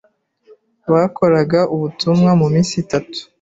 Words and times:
Bakoraga 0.91 1.59
ubutumwa 1.75 2.31
muminsi 2.39 2.73
itatu. 2.83 3.17